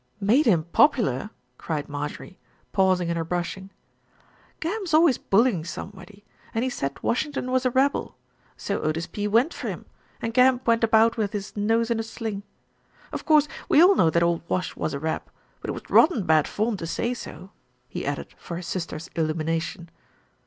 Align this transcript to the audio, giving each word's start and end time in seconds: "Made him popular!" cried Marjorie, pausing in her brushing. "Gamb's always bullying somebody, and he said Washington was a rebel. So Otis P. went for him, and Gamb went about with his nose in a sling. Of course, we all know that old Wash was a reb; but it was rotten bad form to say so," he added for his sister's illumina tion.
"Made 0.19 0.47
him 0.47 0.63
popular!" 0.71 1.29
cried 1.59 1.87
Marjorie, 1.87 2.39
pausing 2.71 3.09
in 3.09 3.17
her 3.17 3.23
brushing. 3.23 3.69
"Gamb's 4.59 4.95
always 4.95 5.19
bullying 5.19 5.63
somebody, 5.63 6.25
and 6.55 6.63
he 6.63 6.71
said 6.71 7.03
Washington 7.03 7.51
was 7.51 7.67
a 7.67 7.69
rebel. 7.69 8.17
So 8.57 8.81
Otis 8.81 9.05
P. 9.05 9.27
went 9.27 9.53
for 9.53 9.67
him, 9.69 9.85
and 10.19 10.33
Gamb 10.33 10.65
went 10.65 10.83
about 10.83 11.17
with 11.17 11.33
his 11.33 11.55
nose 11.55 11.91
in 11.91 11.99
a 11.99 12.03
sling. 12.03 12.41
Of 13.13 13.25
course, 13.25 13.47
we 13.69 13.79
all 13.79 13.93
know 13.93 14.09
that 14.09 14.23
old 14.23 14.41
Wash 14.49 14.75
was 14.75 14.95
a 14.95 14.99
reb; 14.99 15.21
but 15.59 15.69
it 15.69 15.73
was 15.73 15.87
rotten 15.87 16.23
bad 16.23 16.47
form 16.47 16.77
to 16.77 16.87
say 16.87 17.13
so," 17.13 17.51
he 17.87 18.03
added 18.03 18.33
for 18.39 18.57
his 18.57 18.65
sister's 18.65 19.07
illumina 19.09 19.61
tion. 19.61 19.91